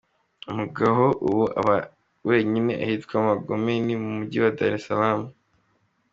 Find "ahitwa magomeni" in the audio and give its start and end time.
2.83-3.93